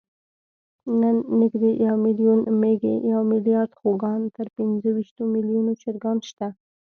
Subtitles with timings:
[1.01, 6.47] نن نږدې یو میلیون مېږې، یو میلیارد خوګان، تر پینځهویشتو میلیونو چرګان شته.